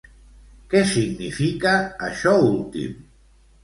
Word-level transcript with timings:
Què 0.71 0.81
significa 0.93 1.77
això 2.11 2.37
últim? 2.53 3.01